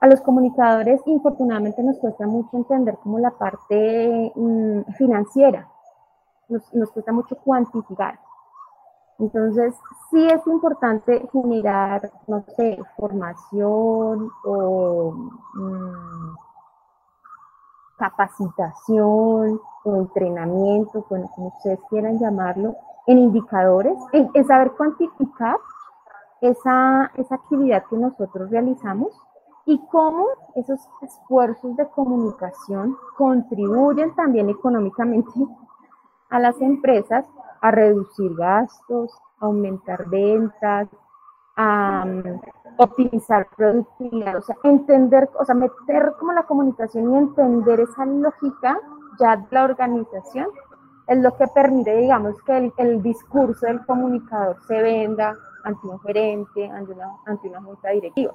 A 0.00 0.06
los 0.06 0.22
comunicadores, 0.22 1.02
infortunadamente, 1.04 1.82
nos 1.82 1.98
cuesta 1.98 2.26
mucho 2.26 2.56
entender 2.56 2.96
como 3.02 3.18
la 3.18 3.32
parte 3.32 4.32
mm, 4.34 4.92
financiera, 4.96 5.68
nos, 6.48 6.90
cuesta 6.90 7.12
mucho 7.12 7.36
cuantificar. 7.36 8.18
Entonces, 9.18 9.74
sí 10.10 10.26
es 10.26 10.46
importante 10.46 11.28
generar, 11.30 12.10
no 12.26 12.42
sé, 12.56 12.78
formación 12.96 14.30
o 14.42 15.12
mm, 15.52 16.34
capacitación 17.98 19.60
o 19.84 19.96
entrenamiento, 19.96 21.04
bueno, 21.10 21.30
como 21.34 21.48
ustedes 21.48 21.78
quieran 21.90 22.18
llamarlo, 22.18 22.74
en 23.06 23.18
indicadores, 23.18 23.98
en, 24.12 24.46
saber 24.46 24.72
cuantificar 24.72 25.58
esa, 26.40 27.10
esa 27.16 27.34
actividad 27.34 27.84
que 27.90 27.96
nosotros 27.96 28.50
realizamos 28.50 29.12
y 29.70 29.78
cómo 29.86 30.26
esos 30.56 30.80
esfuerzos 31.00 31.76
de 31.76 31.88
comunicación 31.90 32.96
contribuyen 33.16 34.12
también 34.16 34.50
económicamente 34.50 35.30
a 36.28 36.40
las 36.40 36.60
empresas 36.60 37.24
a 37.60 37.70
reducir 37.70 38.34
gastos, 38.34 39.16
a 39.38 39.46
aumentar 39.46 40.08
ventas, 40.08 40.88
a 41.56 42.04
um, 42.04 42.40
optimizar 42.78 43.46
productividad, 43.56 44.38
o 44.38 44.42
sea, 44.42 44.56
entender, 44.64 45.30
o 45.38 45.44
sea, 45.44 45.54
meter 45.54 46.14
como 46.18 46.32
la 46.32 46.42
comunicación 46.42 47.14
y 47.14 47.18
entender 47.18 47.78
esa 47.78 48.04
lógica 48.06 48.76
ya 49.20 49.36
de 49.36 49.46
la 49.52 49.64
organización 49.66 50.48
es 51.06 51.18
lo 51.18 51.36
que 51.36 51.46
permite, 51.46 51.96
digamos, 51.96 52.34
que 52.42 52.56
el, 52.56 52.72
el 52.76 53.02
discurso 53.04 53.66
del 53.66 53.86
comunicador 53.86 54.56
se 54.66 54.82
venda 54.82 55.36
ante 55.62 55.86
un 55.86 56.00
gerente, 56.00 56.68
ante 56.68 56.92
una, 56.92 57.06
ante 57.26 57.48
una 57.48 57.62
junta 57.62 57.90
directiva. 57.90 58.34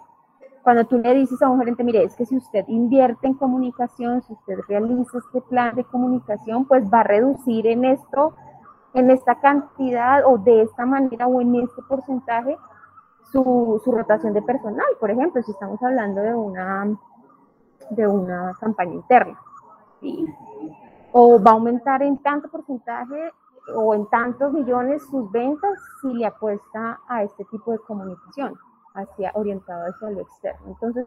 Cuando 0.66 0.84
tú 0.86 0.98
le 0.98 1.14
dices 1.14 1.40
a 1.44 1.50
un 1.52 1.60
gerente, 1.60 1.84
mire, 1.84 2.04
es 2.04 2.16
que 2.16 2.26
si 2.26 2.38
usted 2.38 2.66
invierte 2.70 3.28
en 3.28 3.36
comunicación, 3.36 4.24
si 4.24 4.34
usted 4.34 4.58
realiza 4.68 5.20
este 5.20 5.40
plan 5.42 5.76
de 5.76 5.84
comunicación, 5.84 6.66
pues 6.66 6.92
va 6.92 7.02
a 7.02 7.04
reducir 7.04 7.68
en 7.68 7.86
esto, 7.86 8.34
en 8.96 9.12
esta 9.12 9.40
cantidad 9.40 10.26
o 10.26 10.40
de 10.40 10.64
esta 10.64 10.88
manera 10.88 11.28
o 11.28 11.40
en 11.40 11.54
este 11.54 11.84
porcentaje 11.84 12.58
su, 13.32 13.80
rotación 13.86 14.34
de 14.34 14.42
personal, 14.42 14.88
por 15.00 15.12
ejemplo, 15.12 15.44
si 15.44 15.52
estamos 15.52 15.80
hablando 15.84 16.22
de 16.22 16.34
una, 16.34 16.98
de 17.92 18.08
una 18.08 18.54
campaña 18.60 18.96
interna. 18.96 19.40
¿sí? 20.02 20.26
O 21.12 21.40
va 21.40 21.52
a 21.52 21.54
aumentar 21.54 22.02
en 22.02 22.18
tanto 22.18 22.50
porcentaje 22.50 23.32
o 23.76 23.94
en 23.94 24.08
tantos 24.08 24.52
millones 24.52 25.04
sus 25.12 25.32
ventas 25.32 25.78
si 26.02 26.12
le 26.12 26.26
apuesta 26.26 27.02
a 27.08 27.22
este 27.22 27.46
tipo 27.46 27.72
de 27.72 27.78
comunicación 27.78 28.58
hacia, 28.96 29.32
orientado 29.36 29.86
hacia 29.86 30.10
lo 30.10 30.22
externo. 30.22 30.68
Entonces, 30.68 31.06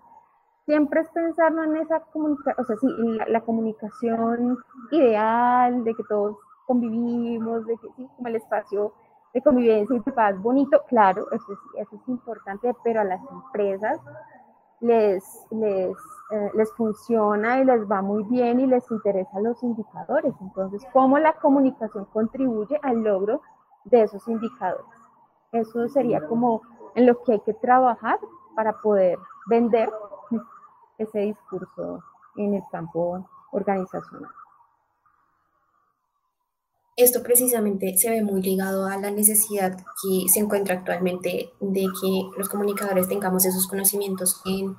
siempre 0.66 1.00
es 1.00 1.08
pensarlo 1.10 1.64
en 1.64 1.76
esa 1.76 2.00
comunicación, 2.00 2.54
o 2.58 2.64
sea, 2.64 2.76
sí, 2.76 2.86
la, 3.26 3.40
comunicación 3.40 4.58
ideal, 4.90 5.82
de 5.82 5.94
que 5.94 6.02
todos 6.04 6.36
convivimos, 6.66 7.66
de 7.66 7.76
que 7.78 7.88
sí, 7.96 8.08
como 8.16 8.28
el 8.28 8.36
espacio 8.36 8.92
de 9.32 9.42
convivencia 9.42 9.96
y 9.96 10.00
de 10.00 10.12
paz 10.12 10.40
bonito, 10.40 10.82
claro, 10.88 11.26
eso 11.32 11.52
es, 11.52 11.86
eso 11.86 11.96
es 11.96 12.08
importante, 12.08 12.74
pero 12.84 13.00
a 13.00 13.04
las 13.04 13.20
empresas 13.30 13.98
les, 14.80 15.24
les, 15.50 15.96
eh, 16.30 16.50
les 16.54 16.72
funciona 16.74 17.60
y 17.60 17.64
les 17.64 17.90
va 17.90 18.02
muy 18.02 18.22
bien 18.24 18.60
y 18.60 18.66
les 18.66 18.88
interesan 18.90 19.42
los 19.42 19.62
indicadores. 19.62 20.34
Entonces, 20.40 20.86
¿cómo 20.92 21.18
la 21.18 21.32
comunicación 21.34 22.04
contribuye 22.12 22.78
al 22.82 23.02
logro 23.02 23.40
de 23.84 24.02
esos 24.02 24.26
indicadores? 24.28 24.84
Eso 25.52 25.88
sería 25.88 26.26
como 26.26 26.60
en 26.94 27.06
lo 27.06 27.22
que 27.22 27.32
hay 27.32 27.40
que 27.40 27.54
trabajar 27.54 28.18
para 28.54 28.80
poder 28.80 29.18
vender 29.46 29.90
ese 30.98 31.20
discurso 31.20 32.02
en 32.36 32.54
el 32.54 32.62
campo 32.70 33.24
organizacional. 33.52 34.30
Esto 36.96 37.22
precisamente 37.22 37.96
se 37.96 38.10
ve 38.10 38.22
muy 38.22 38.42
ligado 38.42 38.86
a 38.86 38.96
la 38.96 39.12
necesidad 39.12 39.76
que 39.76 40.28
se 40.28 40.40
encuentra 40.40 40.74
actualmente 40.74 41.52
de 41.60 41.86
que 42.00 42.22
los 42.36 42.48
comunicadores 42.48 43.06
tengamos 43.06 43.44
esos 43.44 43.68
conocimientos 43.68 44.42
en, 44.44 44.76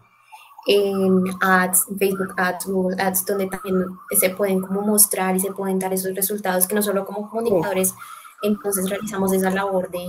en 0.68 1.24
ads, 1.40 1.86
Facebook 1.98 2.34
ads, 2.36 2.66
Google 2.66 3.02
ads, 3.02 3.26
donde 3.26 3.48
también 3.48 3.86
se 4.20 4.32
pueden 4.32 4.60
como 4.60 4.82
mostrar 4.82 5.38
y 5.38 5.40
se 5.40 5.54
pueden 5.54 5.80
dar 5.80 5.94
esos 5.94 6.14
resultados 6.14 6.68
que 6.68 6.76
no 6.76 6.82
solo 6.82 7.06
como 7.06 7.30
comunicadores 7.30 7.96
entonces 8.42 8.90
realizamos 8.90 9.34
esa 9.34 9.50
labor 9.50 9.90
de, 9.90 10.00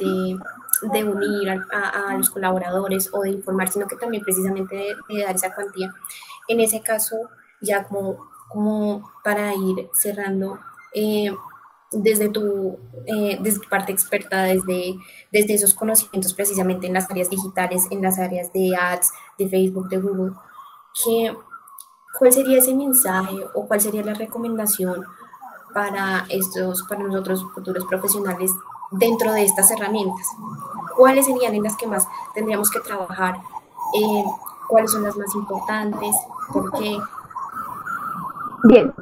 de, 0.00 0.38
unir 0.82 1.50
a, 1.50 2.14
los 2.16 2.30
colaboradores 2.30 3.10
o 3.12 3.22
de 3.22 3.30
informar, 3.30 3.68
sino 3.68 3.86
que 3.86 3.96
también 3.96 4.22
precisamente 4.22 4.96
de, 5.08 5.22
dar 5.22 5.34
esa 5.34 5.54
cuantía. 5.54 5.92
En 6.48 6.60
ese 6.60 6.80
caso, 6.80 7.16
ya 7.60 7.84
como, 7.84 9.10
para 9.24 9.54
ir 9.54 9.88
cerrando, 9.92 10.58
eh, 10.94 11.30
desde 11.92 12.28
tu, 12.28 12.78
eh, 13.06 13.38
desde 13.40 13.60
tu 13.60 13.68
parte 13.68 13.92
experta, 13.92 14.42
desde, 14.42 14.96
desde 15.32 15.54
esos 15.54 15.74
conocimientos 15.74 16.34
precisamente 16.34 16.86
en 16.86 16.94
las 16.94 17.10
áreas 17.10 17.30
digitales, 17.30 17.84
en 17.90 18.02
las 18.02 18.18
áreas 18.18 18.52
de 18.52 18.76
ads, 18.76 19.12
de 19.38 19.48
Facebook, 19.48 19.88
de 19.88 19.98
Google, 19.98 20.32
¿qué, 21.04 21.34
¿cuál 22.18 22.32
sería 22.32 22.58
ese 22.58 22.74
mensaje 22.74 23.36
o 23.54 23.66
cuál 23.66 23.80
sería 23.80 24.04
la 24.04 24.14
recomendación 24.14 25.04
para, 25.72 26.26
estos, 26.30 26.82
para 26.84 27.02
nosotros 27.02 27.44
futuros 27.54 27.84
profesionales 27.84 28.50
dentro 28.90 29.32
de 29.32 29.44
estas 29.44 29.70
herramientas? 29.70 30.26
¿Cuáles 30.96 31.26
serían 31.26 31.54
en 31.54 31.62
las 31.62 31.76
que 31.76 31.86
más 31.86 32.08
tendríamos 32.34 32.70
que 32.70 32.80
trabajar? 32.80 33.36
Eh, 33.94 34.24
¿Cuáles 34.68 34.90
son 34.90 35.02
las 35.02 35.16
más 35.16 35.34
importantes? 35.34 36.16
¿Por 36.52 36.72
qué? 36.72 36.98
Bien. 38.64 38.92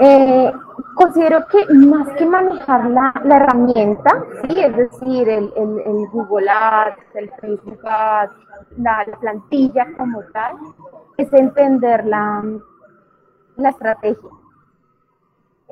Eh, 0.00 0.52
considero 0.94 1.46
que 1.46 1.72
más 1.72 2.06
que 2.18 2.26
manejar 2.26 2.90
la, 2.90 3.14
la 3.24 3.36
herramienta, 3.36 4.24
es 4.48 4.76
decir, 4.76 5.28
el, 5.28 5.52
el, 5.56 5.80
el, 5.80 6.08
Google 6.10 6.50
Ads, 6.50 6.98
el 7.14 7.30
Facebook 7.40 7.80
Ads, 7.86 8.32
la, 8.76 9.04
la, 9.06 9.16
plantilla 9.18 9.86
como 9.96 10.20
tal, 10.34 10.58
es 11.16 11.32
entender 11.32 12.04
la, 12.04 12.44
la 13.56 13.70
estrategia 13.70 14.28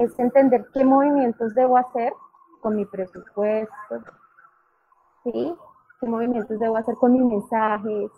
es 0.00 0.18
entender 0.18 0.66
qué 0.72 0.84
movimientos 0.84 1.54
debo 1.54 1.76
hacer 1.76 2.12
con 2.60 2.76
mi 2.76 2.84
presupuesto, 2.84 4.02
¿sí? 5.24 5.54
qué 6.00 6.06
movimientos 6.06 6.58
debo 6.58 6.76
hacer 6.76 6.94
con 6.96 7.12
mis 7.12 7.22
mensajes, 7.22 8.10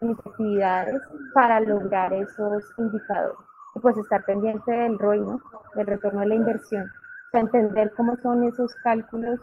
mis 0.00 0.18
actividades 0.18 1.02
para 1.34 1.60
lograr 1.60 2.12
esos 2.12 2.64
indicadores. 2.78 3.38
Y 3.74 3.80
pues 3.80 3.96
estar 3.96 4.24
pendiente 4.24 4.72
del 4.72 4.98
ROI, 4.98 5.20
¿no? 5.20 5.40
del 5.74 5.86
retorno 5.86 6.20
de 6.20 6.26
la 6.26 6.34
inversión. 6.34 6.84
O 6.84 7.30
sea, 7.30 7.40
entender 7.40 7.92
cómo 7.96 8.16
son 8.16 8.44
esos 8.44 8.74
cálculos 8.82 9.40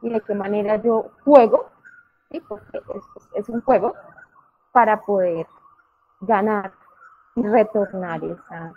y 0.00 0.10
de 0.10 0.20
qué 0.20 0.34
manera 0.34 0.76
yo 0.76 1.10
juego, 1.24 1.68
¿sí? 2.30 2.40
porque 2.48 2.78
es, 2.78 3.04
es 3.34 3.48
un 3.48 3.60
juego, 3.62 3.94
para 4.72 5.00
poder 5.00 5.46
ganar 6.20 6.72
y 7.34 7.42
retornar 7.42 8.22
esa, 8.24 8.72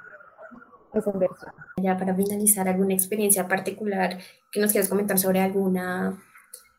esa 0.94 1.12
inversión. 1.12 1.52
Ya 1.78 1.98
para 1.98 2.16
finalizar, 2.16 2.68
¿alguna 2.68 2.94
experiencia 2.94 3.48
particular 3.48 4.18
que 4.52 4.60
nos 4.60 4.72
quieras 4.72 4.90
comentar 4.90 5.18
sobre 5.18 5.42
alguna, 5.42 6.22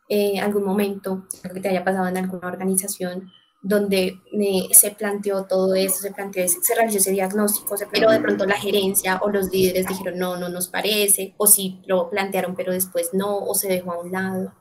eh, 0.09 0.39
algún 0.39 0.63
momento 0.63 1.27
que 1.41 1.59
te 1.59 1.69
haya 1.69 1.83
pasado 1.83 2.07
en 2.07 2.17
alguna 2.17 2.47
organización 2.47 3.31
donde 3.63 4.19
eh, 4.33 4.67
se 4.71 4.91
planteó 4.91 5.45
todo 5.45 5.73
eso, 5.73 5.95
se 5.95 6.11
planteó, 6.11 6.45
se 6.47 6.75
realizó 6.75 6.97
ese 6.97 7.11
diagnóstico, 7.11 7.75
pero 7.89 8.11
de 8.11 8.19
pronto 8.19 8.45
la 8.45 8.57
gerencia 8.57 9.19
o 9.23 9.29
los 9.29 9.49
líderes 9.51 9.87
dijeron 9.87 10.19
no, 10.19 10.35
no 10.35 10.49
nos 10.49 10.67
parece, 10.67 11.33
o 11.37 11.47
sí 11.47 11.81
lo 11.87 12.09
plantearon 12.09 12.55
pero 12.55 12.73
después 12.73 13.11
no, 13.13 13.37
o 13.37 13.55
se 13.55 13.69
dejó 13.69 13.93
a 13.93 14.01
un 14.01 14.11
lado? 14.11 14.53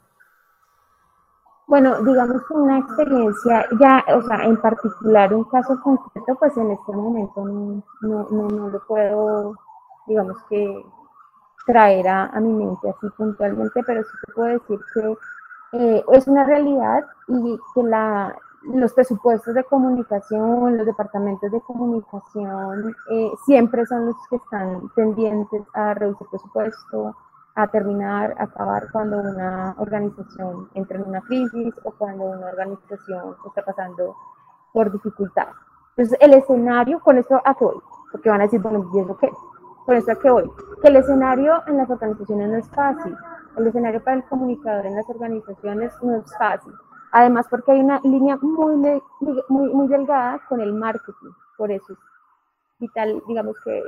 Bueno, 1.66 2.02
digamos 2.02 2.42
que 2.46 2.54
una 2.54 2.78
experiencia, 2.78 3.66
ya, 3.80 4.04
o 4.14 4.22
sea, 4.22 4.44
en 4.44 4.56
particular 4.60 5.32
un 5.32 5.44
caso 5.44 5.80
concreto, 5.80 6.34
pues 6.34 6.56
en 6.56 6.70
este 6.72 6.92
momento 6.92 7.44
no, 7.44 7.82
no, 8.00 8.28
no, 8.30 8.68
lo 8.68 8.86
puedo, 8.86 9.54
digamos 10.06 10.36
que, 10.48 10.84
traer 11.66 12.08
a, 12.08 12.26
a, 12.26 12.40
mi 12.40 12.52
mente 12.52 12.90
así 12.90 13.08
puntualmente, 13.16 13.82
pero 13.84 14.02
sí 14.02 14.10
te 14.26 14.32
puedo 14.32 14.48
decir 14.48 14.80
que 14.94 15.16
eh, 15.78 16.04
es 16.12 16.26
una 16.26 16.44
realidad 16.44 17.06
y 17.28 17.58
que 17.74 17.82
la, 17.84 18.34
los 18.64 18.92
presupuestos 18.92 19.54
de 19.54 19.64
comunicación, 19.64 20.76
los 20.76 20.86
departamentos 20.86 21.50
de 21.50 21.60
comunicación, 21.60 22.94
eh, 23.10 23.30
siempre 23.44 23.86
son 23.86 24.06
los 24.06 24.16
que 24.28 24.36
están 24.36 24.88
pendientes 24.94 25.62
a 25.74 25.94
reducir 25.94 26.26
presupuesto, 26.28 27.16
a 27.54 27.66
terminar, 27.68 28.34
a 28.38 28.44
acabar 28.44 28.90
cuando 28.92 29.18
una 29.18 29.74
organización 29.78 30.68
entra 30.74 30.98
en 30.98 31.08
una 31.08 31.20
crisis 31.22 31.74
o 31.84 31.92
cuando 31.92 32.24
una 32.24 32.46
organización 32.46 33.36
está 33.46 33.62
pasando 33.62 34.16
por 34.72 34.90
dificultades. 34.90 35.54
Entonces, 35.90 36.18
el 36.20 36.34
escenario, 36.34 37.00
con 37.00 37.18
esto 37.18 37.40
a 37.44 37.54
qué 37.54 37.64
voy, 37.64 37.80
porque 38.10 38.30
van 38.30 38.40
a 38.40 38.44
decir, 38.44 38.60
bueno, 38.60 38.90
¿y 38.94 39.00
eso 39.00 39.16
qué? 39.18 39.30
Con 39.84 39.96
esto 39.96 40.12
a 40.12 40.18
qué 40.18 40.30
voy, 40.30 40.50
que 40.80 40.88
el 40.88 40.96
escenario 40.96 41.62
en 41.66 41.76
las 41.76 41.90
organizaciones 41.90 42.48
no 42.48 42.56
es 42.56 42.68
fácil, 42.70 43.16
el 43.56 43.66
escenario 43.66 44.02
para 44.02 44.16
el 44.16 44.24
comunicador 44.24 44.86
en 44.86 44.96
las 44.96 45.08
organizaciones 45.10 45.92
no 46.02 46.16
es 46.16 46.36
fácil. 46.38 46.72
Además, 47.12 47.46
porque 47.50 47.72
hay 47.72 47.80
una 47.80 48.00
línea 48.02 48.38
muy, 48.40 48.76
muy, 49.48 49.68
muy 49.68 49.88
delgada 49.88 50.40
con 50.48 50.60
el 50.60 50.72
marketing. 50.72 51.30
Por 51.58 51.70
eso 51.70 51.92
es 51.92 51.98
vital, 52.78 53.22
digamos 53.28 53.54
que, 53.62 53.82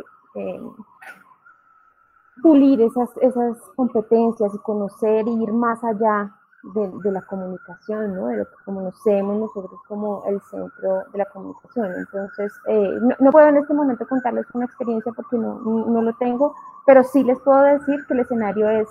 pulir 2.43 2.81
esas, 2.81 3.11
esas 3.21 3.59
competencias 3.77 4.55
y 4.55 4.59
conocer 4.59 5.27
y 5.27 5.43
ir 5.43 5.53
más 5.53 5.83
allá 5.85 6.35
de, 6.75 7.13
la 7.13 7.21
comunicación, 7.23 8.15
¿no? 8.15 8.29
de 8.29 8.39
lo 8.39 8.45
que 8.47 8.55
conocemos 8.65 9.39
nosotros 9.39 9.79
como 9.87 10.25
el 10.27 10.41
centro 10.43 11.03
de 11.13 11.19
la 11.19 11.27
comunicación. 11.27 11.93
Entonces, 11.95 12.53
eh, 12.69 12.99
no, 13.21 13.31
puedo 13.31 13.49
en 13.49 13.59
este 13.59 13.75
momento 13.75 14.07
contarles 14.07 14.47
una 14.55 14.65
experiencia 14.65 15.13
porque 15.13 15.37
no, 15.37 15.59
no, 15.61 16.03
lo 16.03 16.13
tengo, 16.15 16.55
pero 16.87 17.03
sí 17.05 17.23
les 17.23 17.39
puedo 17.41 17.61
decir 17.63 18.05
que 18.07 18.15
el 18.15 18.21
escenario 18.21 18.71
es, 18.71 18.89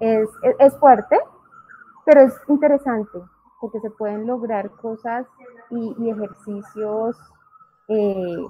es, 0.00 0.28
es 0.58 0.78
fuerte, 0.78 1.18
pero 2.04 2.20
es 2.20 2.34
interesante 2.48 3.22
porque 3.60 3.80
se 3.80 3.90
pueden 3.90 4.26
lograr 4.26 4.70
cosas 4.70 5.26
y, 5.70 6.10
ejercicios 6.10 7.16
eh, 7.88 8.46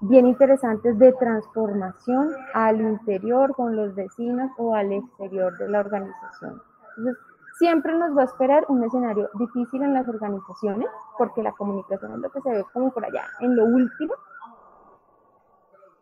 bien 0.00 0.26
interesantes 0.26 0.98
de 0.98 1.12
transformación 1.14 2.30
al 2.54 2.80
interior 2.80 3.54
con 3.54 3.76
los 3.76 3.94
vecinos 3.94 4.50
o 4.56 4.74
al 4.74 4.92
exterior 4.92 5.56
de 5.58 5.68
la 5.68 5.80
organización. 5.80 6.62
Entonces, 6.96 7.22
siempre 7.58 7.96
nos 7.98 8.16
va 8.16 8.22
a 8.22 8.26
esperar 8.26 8.64
un 8.68 8.84
escenario 8.84 9.28
difícil 9.34 9.82
en 9.82 9.94
las 9.94 10.08
organizaciones, 10.08 10.88
porque 11.16 11.42
la 11.42 11.52
comunicación 11.52 12.12
es 12.12 12.18
lo 12.18 12.30
que 12.30 12.40
se 12.40 12.50
ve 12.50 12.64
como 12.72 12.92
por 12.92 13.04
allá 13.04 13.24
en 13.40 13.56
lo 13.56 13.64
último, 13.64 14.14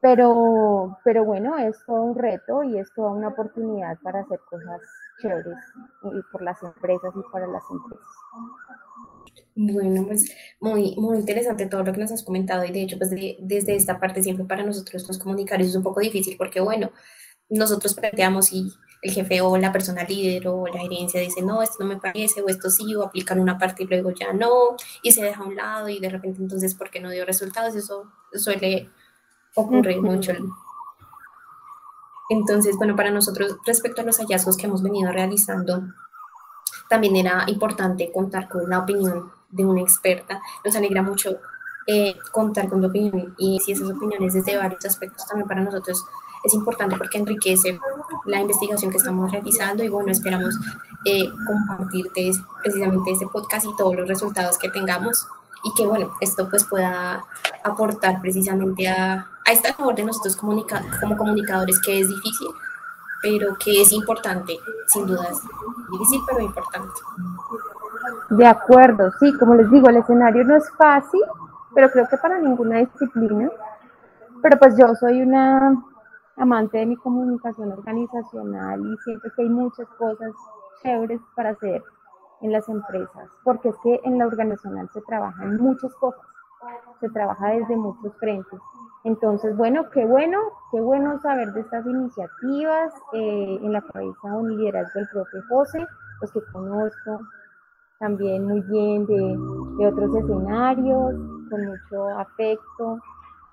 pero, 0.00 0.98
pero 1.02 1.24
bueno, 1.24 1.56
es 1.56 1.82
todo 1.86 2.02
un 2.02 2.14
reto 2.14 2.62
y 2.62 2.78
es 2.78 2.92
toda 2.94 3.10
una 3.12 3.28
oportunidad 3.28 3.98
para 4.02 4.20
hacer 4.20 4.38
cosas 4.50 4.80
chéveres 5.20 5.56
y 6.02 6.22
por 6.30 6.42
las 6.42 6.62
empresas 6.62 7.12
y 7.16 7.32
para 7.32 7.46
las 7.46 7.62
empresas. 7.70 8.06
Bueno, 9.54 10.06
pues 10.06 10.30
muy, 10.60 10.94
muy 10.96 11.18
interesante 11.18 11.66
todo 11.66 11.82
lo 11.82 11.92
que 11.92 12.00
nos 12.00 12.12
has 12.12 12.22
comentado 12.22 12.64
y 12.64 12.72
de 12.72 12.82
hecho, 12.82 12.98
pues 12.98 13.10
desde 13.10 13.74
esta 13.74 13.98
parte 13.98 14.22
siempre 14.22 14.44
para 14.44 14.64
nosotros 14.64 15.06
los 15.08 15.18
comunicarios 15.18 15.70
es 15.70 15.76
un 15.76 15.82
poco 15.82 16.00
difícil 16.00 16.36
porque 16.36 16.60
bueno, 16.60 16.90
nosotros 17.48 17.94
planteamos 17.94 18.52
y 18.52 18.72
el 19.02 19.12
jefe 19.12 19.40
o 19.40 19.56
la 19.56 19.72
persona 19.72 20.04
líder 20.04 20.48
o 20.48 20.66
la 20.66 20.80
gerencia 20.80 21.20
dice, 21.20 21.42
no, 21.42 21.62
esto 21.62 21.76
no 21.80 21.86
me 21.86 22.00
parece, 22.00 22.42
o 22.42 22.48
esto 22.48 22.70
sí, 22.70 22.94
o 22.94 23.04
aplican 23.04 23.40
una 23.40 23.58
parte 23.58 23.84
y 23.84 23.86
luego 23.86 24.10
ya 24.10 24.32
no, 24.32 24.76
y 25.02 25.12
se 25.12 25.22
deja 25.22 25.42
a 25.42 25.46
un 25.46 25.56
lado 25.56 25.88
y 25.88 26.00
de 26.00 26.08
repente 26.08 26.40
entonces, 26.40 26.74
¿por 26.74 26.90
qué 26.90 27.00
no 27.00 27.10
dio 27.10 27.24
resultados? 27.24 27.74
Eso 27.74 28.10
suele 28.32 28.90
ocurrir 29.54 30.00
mucho. 30.00 30.32
Entonces, 32.28 32.76
bueno, 32.76 32.96
para 32.96 33.10
nosotros, 33.10 33.56
respecto 33.64 34.02
a 34.02 34.04
los 34.04 34.18
hallazgos 34.18 34.56
que 34.56 34.66
hemos 34.66 34.82
venido 34.82 35.12
realizando, 35.12 35.84
también 36.88 37.16
era 37.16 37.44
importante 37.48 38.10
contar 38.12 38.48
con 38.48 38.68
la 38.68 38.80
opinión 38.80 39.30
de 39.50 39.64
una 39.64 39.80
experta. 39.80 40.40
Nos 40.64 40.76
alegra 40.76 41.02
mucho 41.02 41.38
eh, 41.86 42.16
contar 42.32 42.68
con 42.68 42.80
tu 42.80 42.88
opinión. 42.88 43.34
Y 43.38 43.60
si 43.60 43.72
esas 43.72 43.90
opiniones 43.90 44.34
desde 44.34 44.56
varios 44.56 44.84
aspectos 44.84 45.26
también 45.26 45.48
para 45.48 45.62
nosotros 45.62 46.04
es 46.44 46.54
importante 46.54 46.96
porque 46.96 47.18
enriquece 47.18 47.78
la 48.24 48.40
investigación 48.40 48.90
que 48.90 48.98
estamos 48.98 49.30
realizando. 49.30 49.84
Y 49.84 49.88
bueno, 49.88 50.10
esperamos 50.10 50.54
eh, 51.04 51.28
compartirte 51.46 52.32
precisamente 52.62 53.12
este 53.12 53.26
podcast 53.26 53.66
y 53.66 53.76
todos 53.76 53.94
los 53.94 54.08
resultados 54.08 54.58
que 54.58 54.68
tengamos. 54.68 55.26
Y 55.64 55.74
que 55.74 55.86
bueno, 55.86 56.12
esto 56.20 56.48
pues 56.48 56.64
pueda 56.64 57.24
aportar 57.64 58.20
precisamente 58.20 58.88
a, 58.88 59.28
a 59.44 59.52
esta 59.52 59.74
labor 59.78 59.94
de 59.94 60.04
nosotros 60.04 60.36
como 60.36 60.64
comunicadores 61.16 61.80
que 61.80 62.00
es 62.00 62.08
difícil, 62.08 62.48
pero 63.22 63.56
que 63.56 63.82
es 63.82 63.92
importante, 63.92 64.58
sin 64.86 65.06
dudas. 65.06 65.40
Difícil, 65.90 66.20
pero 66.26 66.40
importante. 66.40 66.94
De 68.30 68.46
acuerdo, 68.46 69.10
sí, 69.20 69.32
como 69.38 69.54
les 69.54 69.70
digo, 69.70 69.88
el 69.88 69.96
escenario 69.96 70.44
no 70.44 70.56
es 70.56 70.70
fácil, 70.76 71.22
pero 71.74 71.90
creo 71.90 72.08
que 72.08 72.16
para 72.16 72.38
ninguna 72.38 72.78
disciplina. 72.78 73.50
Pero 74.42 74.58
pues 74.58 74.76
yo 74.76 74.94
soy 74.94 75.22
una 75.22 75.82
amante 76.36 76.78
de 76.78 76.86
mi 76.86 76.96
comunicación 76.96 77.72
organizacional 77.72 78.80
y 78.80 78.96
siento 79.04 79.28
que 79.34 79.42
hay 79.42 79.48
muchas 79.48 79.88
cosas 79.98 80.32
chéveres 80.82 81.20
para 81.34 81.50
hacer 81.50 81.82
en 82.42 82.52
las 82.52 82.68
empresas, 82.68 83.30
porque 83.44 83.70
es 83.70 83.76
que 83.82 84.00
en 84.04 84.18
la 84.18 84.26
organizacional 84.26 84.88
se 84.92 85.00
trabaja 85.02 85.42
en 85.44 85.56
muchas 85.56 85.94
cosas, 85.94 86.20
se 87.00 87.08
trabaja 87.10 87.48
desde 87.48 87.76
muchos 87.76 88.14
frentes. 88.18 88.60
Entonces, 89.06 89.56
bueno, 89.56 89.88
qué 89.90 90.04
bueno, 90.04 90.36
qué 90.72 90.80
bueno 90.80 91.20
saber 91.22 91.52
de 91.52 91.60
estas 91.60 91.86
iniciativas 91.86 92.92
eh, 93.12 93.58
en 93.62 93.72
la 93.72 93.80
cabeza 93.80 94.34
un 94.34 94.56
liderazgo 94.56 94.98
del 94.98 95.08
propio 95.10 95.42
José, 95.48 95.86
pues 96.18 96.32
que 96.32 96.40
conozco 96.52 97.20
también 98.00 98.44
muy 98.44 98.60
bien 98.62 99.06
de, 99.06 99.86
otros 99.86 100.12
escenarios, 100.12 101.14
con 101.48 101.66
mucho 101.66 102.08
afecto, 102.18 102.98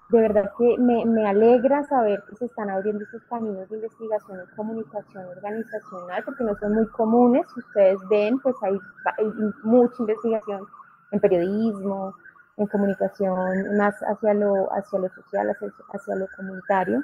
de 0.10 0.22
verdad 0.22 0.52
que 0.58 0.76
me, 0.80 1.28
alegra 1.28 1.84
saber 1.84 2.24
que 2.28 2.36
se 2.36 2.46
están 2.46 2.72
abriendo 2.72 3.04
estos 3.04 3.22
caminos 3.30 3.70
de 3.70 3.76
investigación 3.76 4.40
y 4.44 4.56
comunicación 4.56 5.24
organizacional, 5.38 6.24
porque 6.26 6.46
no 6.46 6.56
son 6.56 6.74
muy 6.74 6.88
comunes. 6.88 7.46
Ustedes 7.56 8.00
ven, 8.10 8.40
pues 8.40 8.56
hay, 8.64 8.80
mucha 9.64 9.94
investigación 10.00 10.66
en 11.12 11.20
periodismo, 11.20 12.16
en 12.58 12.68
comunicación 12.68 13.78
más 13.78 13.96
hacia 14.04 14.34
lo, 14.34 14.72
hacia 14.74 15.00
lo 15.00 15.10
social, 15.10 15.50
hacia, 15.50 15.70
hacia 15.94 16.16
lo 16.16 16.28
comunitario. 16.36 17.04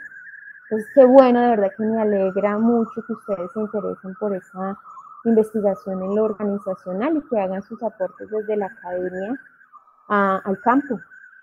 Entonces, 0.64 0.92
qué 0.94 1.06
bueno, 1.06 1.42
de 1.42 1.50
verdad 1.50 1.72
que 1.76 1.84
me 1.84 2.02
alegra 2.02 2.58
mucho 2.60 3.02
que 3.08 3.14
ustedes 3.14 3.52
se 3.54 3.60
interesen 3.60 4.14
por 4.20 4.36
esa 4.36 4.78
investigación 5.26 6.04
en 6.04 6.16
lo 6.16 6.26
organizacional 6.26 7.18
y 7.18 7.22
que 7.28 7.40
hagan 7.40 7.62
sus 7.64 7.82
aportes 7.84 8.30
desde 8.30 8.56
la 8.56 8.68
academia 8.68 9.40
al 10.10 10.60
campo, 10.62 11.00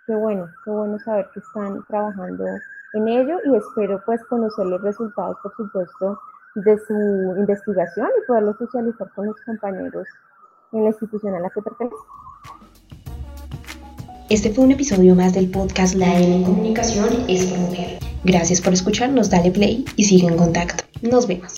qué 0.06 0.14
bueno, 0.14 0.48
qué 0.64 0.70
bueno 0.70 0.98
saber 0.98 1.28
que 1.32 1.40
están 1.40 1.84
trabajando 1.84 2.44
en 2.94 3.08
ello 3.08 3.38
y 3.44 3.54
espero 3.54 4.02
pues 4.04 4.24
conocer 4.24 4.66
los 4.66 4.82
resultados, 4.82 5.36
por 5.42 5.54
supuesto, 5.54 6.18
de 6.56 6.78
su 6.78 6.94
investigación 7.36 8.08
y 8.18 8.26
poderlo 8.26 8.54
socializar 8.54 9.08
con 9.14 9.26
los 9.26 9.40
compañeros 9.42 10.08
en 10.72 10.82
la 10.84 10.88
institución 10.88 11.34
a 11.34 11.40
la 11.40 11.50
que 11.50 11.62
pertenece. 11.62 11.96
Este 14.28 14.50
fue 14.50 14.64
un 14.64 14.72
episodio 14.72 15.14
más 15.14 15.34
del 15.34 15.48
podcast 15.48 15.94
La 15.94 16.18
N 16.18 16.34
en 16.34 16.42
Comunicación 16.42 17.26
es 17.28 17.44
por 17.44 17.60
Mujer. 17.60 18.00
Gracias 18.24 18.60
por 18.60 18.72
escucharnos, 18.72 19.30
dale 19.30 19.52
play 19.52 19.84
y 19.94 20.02
sigue 20.02 20.26
en 20.26 20.36
contacto. 20.36 20.82
Nos 21.00 21.28
vemos. 21.28 21.52